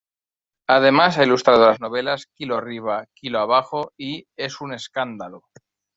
Además, 0.67 1.19
ha 1.19 1.23
ilustrado 1.25 1.67
las 1.67 1.79
novelas 1.79 2.25
"Kilo 2.33 2.55
arriba, 2.57 3.05
kilo 3.13 3.37
abajo 3.39 3.93
y 3.95 4.25
¡Es 4.35 4.59
un 4.59 4.73
escándalo! 4.73 5.43